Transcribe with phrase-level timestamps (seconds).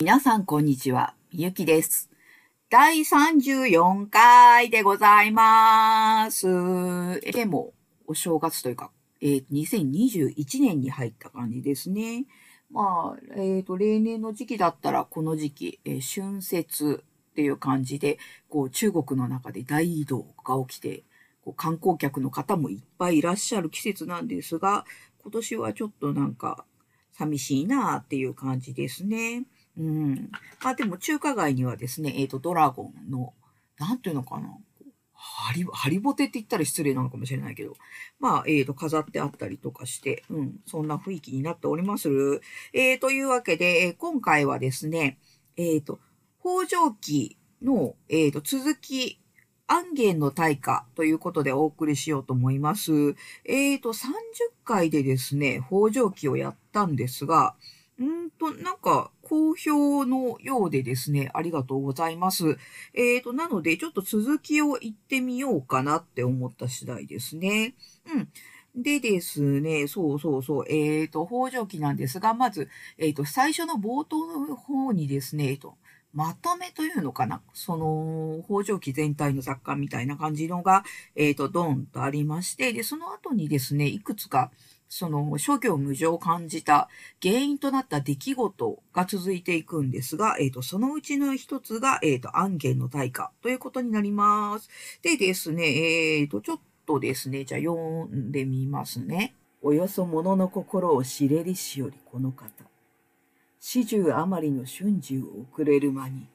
[0.00, 1.12] 皆さん、こんにちは。
[1.30, 2.08] みゆきです。
[2.70, 6.46] 第34回でございます。
[7.32, 7.74] でも、
[8.06, 12.24] お正月というか、えー、2021年に入った感じですね。
[12.70, 21.04] まあ、えっ、と、例年の時期だったら、この時期、えー春節っていう感じで、こう、中国の中で大移動が起きて、
[21.44, 24.86] こう観光客の方もいっぱいいらっしゃる季節なんですが、
[25.22, 26.64] 今年はちょっとなんか、
[27.12, 29.44] 寂しいなっていう感じですね。
[29.80, 30.30] うん。
[30.62, 33.32] まあでも中華街にはですね、えっ、と、ドラゴンの、
[33.78, 34.56] なんていうのかな。
[35.14, 37.74] ハリ、ハリボテって言ったら失礼なのかもしれないけど、
[38.18, 42.08] まあ、えっ、と、飾ってあったりとかして、うん、そんな雰囲気になっております。
[42.72, 45.18] えー、というわけで、え今回はですね、
[45.56, 45.98] えっ、と、
[46.40, 49.18] 北条記の、えっ、と、続き、
[49.66, 53.14] 安元の大化ということでお送りしようと思います。
[53.44, 54.06] えっ、と、30
[54.64, 57.54] 回でですね、北条記をやったんですが、
[58.00, 62.58] うんと、なんか、好評のようでですね、ありがとうございます。
[62.94, 67.76] えっ、と、なので、ちょっと続きを言ってみようかなって思った次第ですね。
[68.12, 68.82] うん。
[68.82, 75.76] でですね、そうそうそう、えっ、と、北条記なんですが、まず、えっ、と、最初の冒頭の方にですね、えっ、と、
[76.12, 80.82] まとめというのかなその、北条記全体の雑貨みたいな感じのが、
[81.14, 84.50] えっ、と、ドンとありまして、で、その後にですね、いくつか、
[84.92, 86.88] その、諸行無常を感じた
[87.22, 94.68] 原因となった出来事が続いていくんですが、えっ、と、そのうちの一つが、えっ、と、安元の大化ということになります。
[95.00, 97.80] でですね、えっ、と、ちょっとですね、じゃあ読
[98.12, 99.36] んでみますね。
[99.62, 102.50] およそ物の心を知れりしよりこの方。
[103.60, 106.26] 始終あまりの春秋を遅れる間に、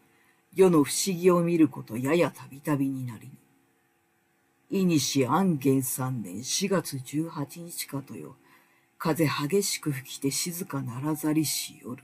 [0.56, 4.80] 世の不思議を見ることややたびたびになりぬ。
[4.80, 8.38] いにし安元三年四月十八日かとよ、
[9.06, 12.04] 風激しく吹きて静かならざりし夜。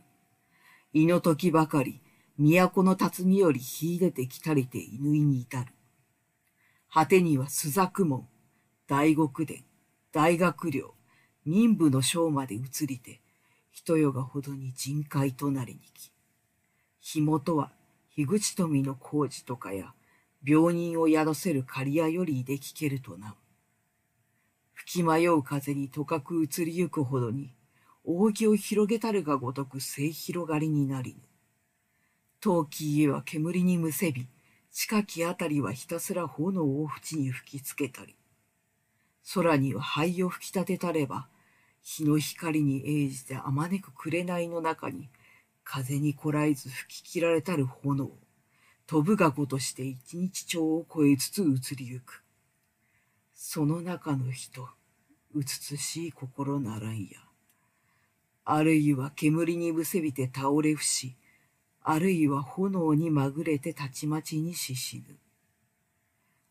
[0.93, 1.99] いの時ばかり、
[2.37, 5.73] 都の辰巳より秀でてきたりて犬に至る。
[6.93, 8.27] 果てには朱雀門、
[8.87, 9.61] 大極殿、
[10.11, 10.93] 大学寮、
[11.43, 13.19] 民部の章まで移りて、
[13.71, 16.11] 人よがほどに人海となりにき。
[16.99, 17.71] 火元は、
[18.15, 19.95] 樋口富の工事とかや、
[20.45, 23.33] 病人を宿せる刈谷よりで聞けるとな。
[24.81, 27.53] 吹き迷う風にとかく移りゆくほどに、
[28.03, 31.21] 扇を広げたるがごとく末広がりになりぬ。
[32.39, 34.27] 陶器家は煙にむせび、
[34.71, 38.15] 近きあたりはひたすら炎を縁に吹きつけたり、
[39.35, 41.27] 空には灰を吹き立てたれば、
[41.83, 45.09] 日の光に映じてあまねく紅の中に、
[45.63, 48.09] 風にこらえず吹き切られたる炎、
[48.87, 52.20] 飛ぶがごとして一日長を超えつつ移りゆく。
[53.53, 54.65] その中の人、
[55.33, 57.19] うつつしい心ならんや。
[58.45, 61.17] あるいは煙にむせびて倒れ伏し、
[61.83, 65.17] あるいは炎にまぐれてたちまちにし死ぬ。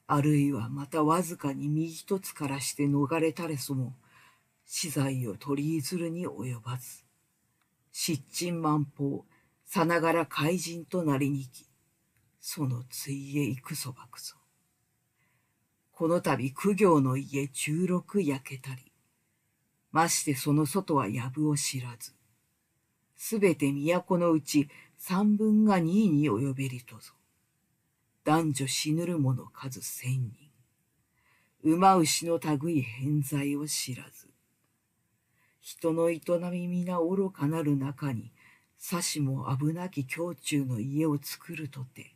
[0.09, 3.95] あるいはまたわずかに身一つからして逃れたれそも、
[4.67, 7.03] 死罪を取り譲るに及ばず。
[7.93, 9.25] 失鎮万法、
[9.65, 11.65] さながら怪人となりにき、
[12.43, 14.40] そのついへ行くそばくぞ。
[16.01, 18.91] この度苦行の家十六焼けたり、
[19.93, 22.15] ましてその外は藪を知らず、
[23.19, 27.13] すべて都のうち三分が二位に及べりとぞ。
[28.25, 30.51] 男女死ぬる者数千人。
[31.63, 34.31] 馬牛の類偏在を知らず。
[35.61, 38.33] 人の営み皆愚かなる中に、
[38.79, 42.15] さしも危なき胸中の家を作るとて、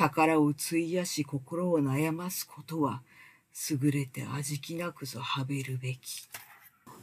[0.00, 3.02] 宝を費やし心を悩ますことは、
[3.70, 6.26] 優れて味気なくぞはべるべき。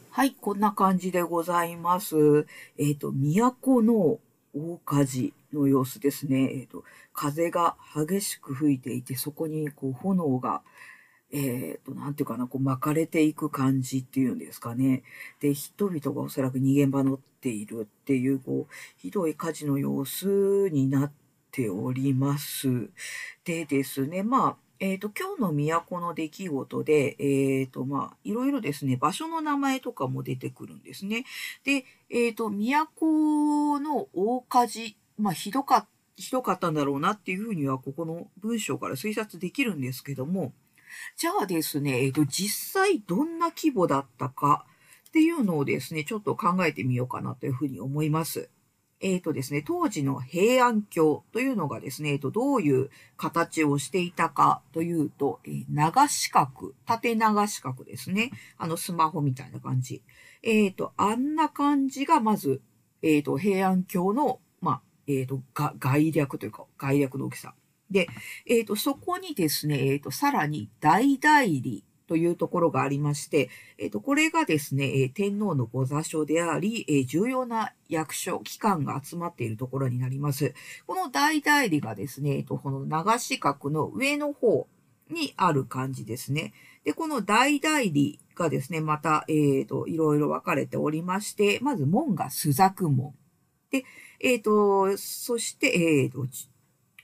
[0.10, 2.48] はい、こんな感じでございます。
[2.80, 4.18] えっ、と、都の
[4.56, 6.50] 大火事の様子ですね。
[6.56, 10.64] えっ、と、風が激しく吹いていて、そこにこう炎が、
[11.32, 15.04] えっ、と、なんていうかな、こう巻かれていく感じっていうんですかね。
[15.40, 22.90] で、人々がおそらく逃げ場乗っているっていう、こう、ひどい火事の様子になってております。
[23.44, 31.26] でですね、まあ、えっ、と、今日の都の出来事で、えっ、と、まあ、いろいろですね、場所の名前とかも出てくるんですね。
[31.64, 40.54] で、えっ、と、都の大火事、まあ、ひどか、ひどかったんだろうなっていうふうには、ここの文章から推察できるんですけども、
[41.16, 44.66] じゃあですね、えっ、と、実際どんな規模だったか
[45.08, 48.50] っていうのをですね、ちょっと考えてみようかなというふうに思います。
[49.00, 58.32] えっ、とですね、当時の平安京というのがですね、えっ、と、どういう形をしていたかというと、えー長四角、縦長四角ですね。
[58.58, 60.02] あの、スマホみたいな感じ。
[60.42, 62.62] えっ、と、あんな感じが、まず、
[63.04, 67.54] えっ、と、平安京の、まあ、えっ、と、が、概略というか、概略の大きさ。
[67.92, 68.08] で、
[68.48, 80.54] えっ、と、そこにですね、えっ、と、さらに大代理というところがありまして、えっ、と、これがですね、天皇の御座所であり、え重要な役所、機関が集まっているところになります。
[80.86, 84.68] この大代理がですね、えっ、と、この流し角の上の方
[85.10, 86.54] にある感じですね。
[86.84, 93.14] で、この大代理がですね、また、えっ、ー、と、いろいろ分かれておりまして、まず門が朱雀門。
[93.72, 93.84] で、
[94.22, 96.26] えっ、と、そして、えっ、と、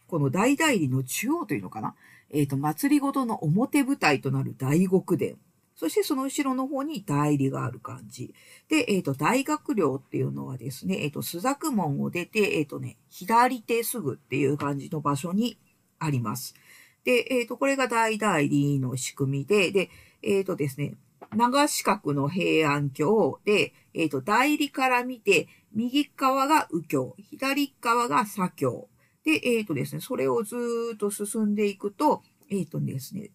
[0.07, 1.95] この大代理の中央というのかな
[2.33, 5.35] えっ、と、祭りごとの表舞台となる大極殿。
[5.75, 8.33] そしてその後ろの方に代理がある感じ。
[8.69, 15.57] で、えっ、と、大学寮っていうのはですね、えっ、と、朱雀門を出て、えっ、とね、左手すぐっていう感じの場所に
[15.99, 16.55] あります。
[17.03, 19.89] で、えっ、と、これが大代理の仕組みで、で、
[20.23, 20.95] えっ、とですね、
[21.35, 28.87] 長四角の平安京で、えっ、と、代理から見て、右側が右京、左側が左京。
[29.23, 30.55] で、えっ、とですね、それをず
[30.95, 33.31] っと進んでいくと、えっ、とですね、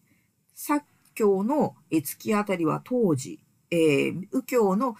[0.53, 0.83] 左
[1.15, 3.39] 京の突き当たりは当時、
[3.71, 4.95] えー、右京の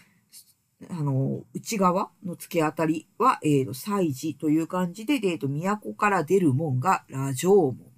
[0.89, 7.88] あの、内側の突き当たりは、えっ、ー、と、祭事という感じで、えっ、ー、と、都から出る門が羅城門。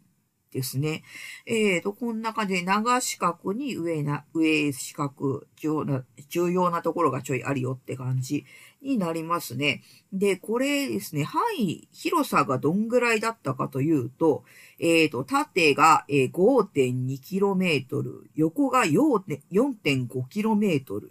[0.52, 1.04] ですね。
[1.46, 8.44] えーと、こんな感じで長四角に上な、上四角、重要な、重要なところがちょいあるよって感じ
[8.82, 9.84] になりますね。
[10.12, 14.44] で、これですね、範囲、広さがどんぐらいだったかというと、
[14.80, 21.02] えっ、ー、と、縦が 5.2km、横が 4.5km っ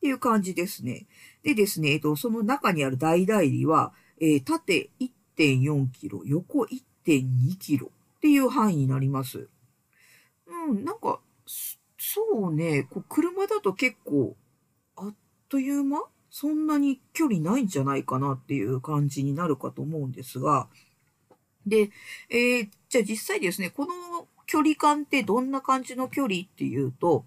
[0.00, 1.06] ていう感じですね。
[1.42, 4.90] でですね、えっ、と、その中にある大代理は、えー、縦
[5.36, 6.66] 1.4km、横
[7.06, 8.03] 1.2km。
[8.24, 9.50] っていう範囲になります。
[10.46, 14.34] うん、なんか、そうね、こう車だと結構、
[14.96, 15.14] あっ
[15.50, 15.98] という間？
[16.30, 20.68] そんなに距離ないんじゃないかなっていう感じになるかと思うんですが、
[21.66, 21.90] で、
[22.30, 23.92] えー、じゃあ実際ですね、この
[24.46, 27.26] 距離感ってどんな感じの距離っていうと、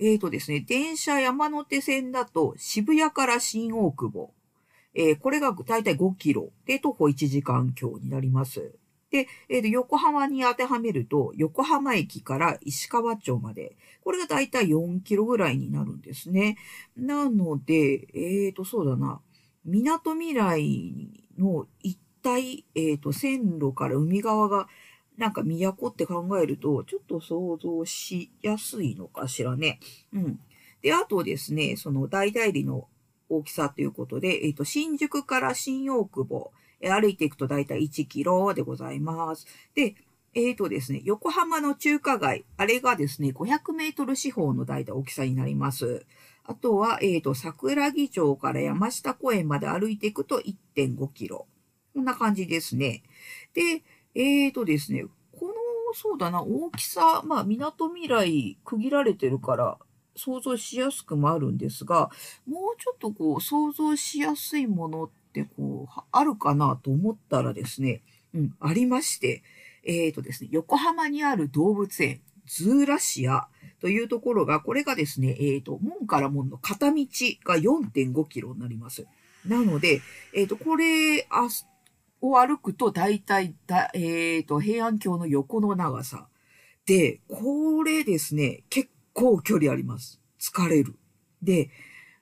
[0.00, 4.34] えっ、ー、とですね、電車山手線だと渋谷から新大久保、
[4.92, 8.74] えー、これが大体5キロで徒歩1時間強になります。
[9.10, 16.56] で、えー、横浜に当てはめると、横浜駅から石川町まで、これがだいたい4キロぐらいになるんですね。
[16.96, 19.20] なので、えっ、ー、と、そうだな、
[19.64, 24.68] 港未来の一帯、えっ、ー、と、線路から海側が、
[25.16, 29.80] なんか都って考えると、ちょっと想像しやすいのかしらね。
[30.12, 30.40] うん。
[30.82, 32.88] で、あとですね、その大代理の
[33.28, 39.46] 大きさということで、えっ、と、新宿から新大久保、歩いていくとだいたい1キロでございます。
[39.74, 39.94] で、
[40.34, 46.04] えっ、ー、とですね、横浜の中華街、あれがですね、500メートル四方の大体大きさになります。
[46.44, 51.46] あとは、えっ、ー、と、桜木町から山下公園まで歩いていくと1.5キロ。
[51.94, 53.02] こんな感じですね。
[53.54, 53.82] で、
[54.14, 55.54] えっ、ー、とですね、この、
[55.94, 59.78] そうだな、大きさ、まあ、港未来区切られてるから、
[60.16, 62.10] 想像しやすくもあるんですが、
[62.46, 68.02] もうちょっとこう、想像しやすいものってってこう、あるかなと思ったらですね、
[68.34, 69.42] うん、ありまして、
[69.84, 73.48] え、ー、とですね、横浜にある動物園、ズーラシア
[73.80, 77.06] というところが、これがですね、えっ、ー、と、門から門の片道
[77.44, 79.06] が4.5キロになります。
[79.46, 80.00] なので、
[80.34, 81.48] えっ、ー、と、これ、あ、
[82.20, 86.28] を歩くと大体だ、えっ、と、平安京の横の長さ。
[86.86, 90.20] で、これですね、結構距離あります。
[90.40, 90.96] 疲れる。
[91.42, 91.70] で、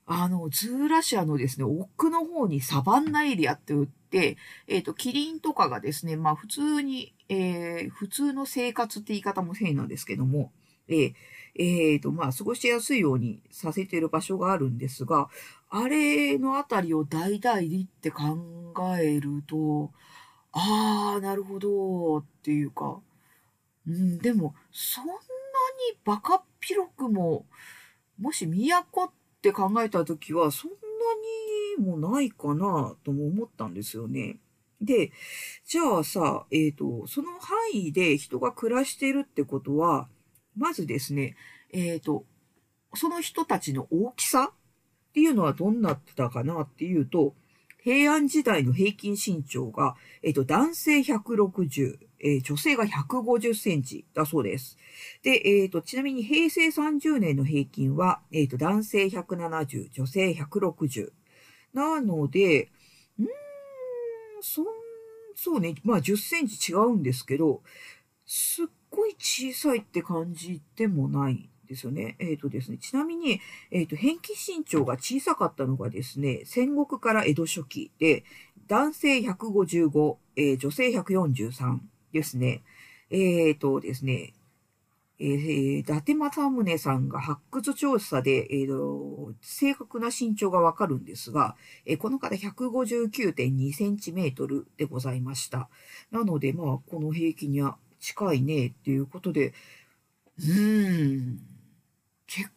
[0.06, 4.37] あの、ズーラシアのですね、奥の方にサバンナエリアって売って、
[4.68, 10.52] えっ、ー、と、キリンとかがですね、まあ普通に、えー、普通の生活って言い方も変なんですけども、
[10.88, 11.14] えー、
[11.56, 15.28] えー、と、まあ過ごしやすいようにさせている場所があるんですが、
[15.70, 19.90] あれのあたりを大々理って考えると、
[20.52, 23.00] ああ、なるほど、っていうか、
[23.87, 25.18] うん、でも、そんなに
[26.04, 27.46] バカっ広くも、
[28.18, 30.76] もし都ってって考えた時は、そんな
[31.82, 34.38] にもないかなとも思ったんですよね。
[34.80, 35.12] で、
[35.66, 40.08] じゃあさ、えっ、ー、と、その範囲で人が暮らしているってことは、
[40.56, 41.36] まずですね、
[41.72, 42.24] えっ、ー、と、
[42.94, 47.34] その人たちの大きさっていうのはどんなったかなっていうと、
[47.85, 54.79] 平安時代の平均身長が、えっ、と、男性160、えー、女性が150センチだそうです。
[55.23, 61.12] で、えっ、ー、と、ちなみに平成30年の平均は、えっ、と、男性170、女性160。
[61.75, 62.71] なので、
[63.19, 63.29] うーん、
[64.41, 64.64] そん、
[65.37, 67.61] そうね、まあ10センチ違うんですけど、
[68.25, 72.16] すっごい小さいって感じでもないですよね。
[72.18, 73.40] えっ、ー、とですね、ちなみに、
[73.71, 78.25] えっ、ー、と、変気身長が小さかったのがですね、戦国から江戸初期で、
[78.66, 81.78] 男性155、えー、女性143
[82.12, 82.62] ですね。
[83.11, 84.35] えっ、ー、とですね、
[85.21, 91.56] えー、伊達政宗さんが発掘調査で、えー、正確な身長がわかるんですが、
[91.87, 95.68] えー、この方159.2センチメートルでございました。
[96.11, 99.54] なので、まあ、この平均には近いねっていうことで、
[100.38, 101.40] うーん、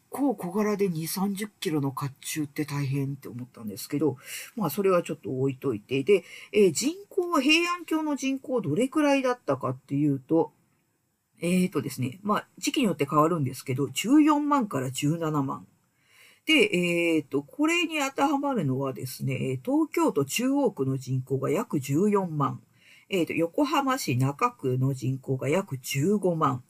[0.10, 4.18] 構小柄で2、30キロの甲冑って大変って思ったんですけど、
[4.56, 10.52] まあそれはちょっと置いといて、で、えー、人口は、平安京の人口どれくらいだったかっていうと、
[11.42, 15.68] えっ、ー、とですね、まあ、時期によって変わるんですけど、14万から17万。
[16.46, 22.62] で、えっ、ー、と、これに当てはまるのはですね、東京都中央区の人口が約14万。
[23.10, 26.64] えっ、と、横浜市中区の人口が約15万。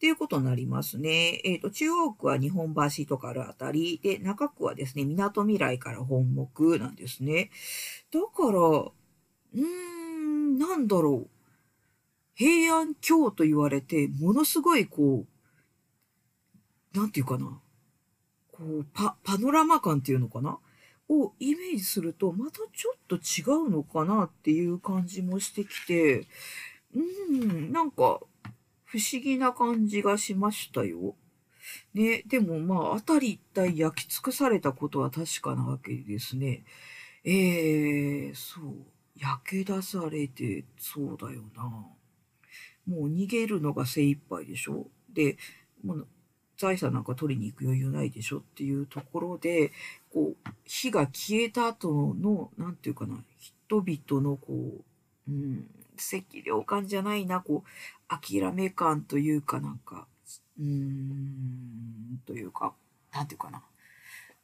[0.00, 1.42] っていうことになりますね。
[1.44, 7.50] えっ、と、中央区は日本橋とかあるあたり、で、中区はですね、港未来から本木なんですね。
[8.10, 11.30] だから、うーん、なんだろう。
[12.34, 15.26] 平安京と言われて、ものすごいこ
[16.94, 17.60] う、なんていうかな。
[18.52, 20.58] こう、パ、パノラマ感っていうのかな
[21.10, 26.20] をイメージすると、またちょっと違うのかなっていう感じもしてきて、
[26.94, 28.20] うーん、なんか、
[28.90, 31.14] 不思議な感じがしましたよ。
[31.94, 36.64] ね、でもまあ、あたり一体焼き尽くされたことは確かなわけですね。
[37.22, 38.74] えー、そう。
[39.16, 41.62] 焼け出されて、そうだよな。
[41.62, 41.94] も
[42.86, 44.88] う逃げるのが精一杯でしょ？
[45.12, 45.36] で、
[45.84, 46.08] もう
[46.56, 49.70] 財産なんか取りに行く余裕ないでしょっていうところで、
[50.12, 54.82] こう、火が消えた後の、なんていうかな、人々のこ
[55.28, 55.70] う、うん、
[56.00, 57.68] 赤涼感じゃないな、こう、
[58.08, 60.06] 諦め感というかなんか、
[60.58, 62.74] うーん、というか、
[63.12, 63.62] なんていうかな、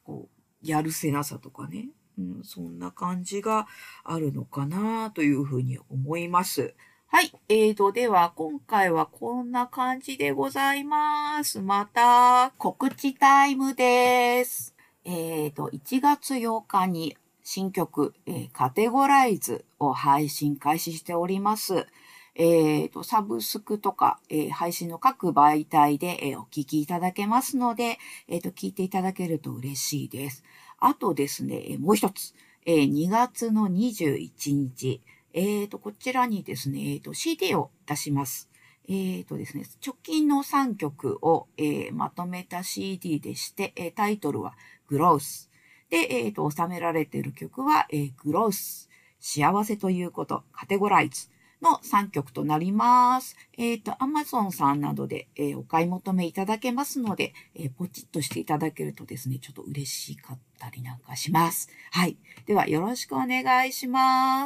[0.03, 3.67] こう、やるせなさとかね、うん、そんな感じが
[4.03, 6.73] あるのかなというふうに思います。
[7.09, 7.31] はい。
[7.47, 11.61] えーと、では、今回はこんな感じでございます。
[11.61, 14.75] また、告知タイムです。
[15.05, 17.15] えーと、1月8日に
[17.49, 21.87] 新曲、えー、カテゴライズを配信開始しております。
[22.35, 30.43] えーと、サブスクとか、えー、配信の各媒体で、えー、お聞きいただけますので、えーと、聞いていただけると嬉しいです。
[30.77, 32.33] あとですね、もう一つ、
[32.65, 35.01] え、2月の21日、
[35.31, 38.49] えっ、と、こちらにですね、えっ、と、CD を出します。
[38.89, 45.49] えっ、とですね、直近の3曲を、えまとめた CD でして、えタイトルはグロース。
[45.89, 48.89] で、えっ、と、収められている曲は、えグロース。
[49.19, 51.29] 幸せということ、カテゴライズ。
[51.61, 53.35] の3曲となります。
[53.57, 61.69] えっ、ー、と、アマゾンさんなどで、えー、お買い求めいただけますので、えー、ポチッとしていただけるとですね、ちょっと嬉しかったりなんかします。
[61.91, 62.17] はい。
[62.45, 64.45] では、よろしくお願いします。